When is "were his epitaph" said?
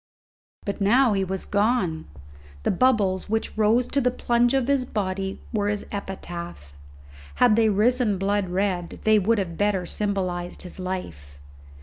5.53-6.73